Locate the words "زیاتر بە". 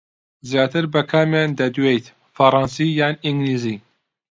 0.49-1.01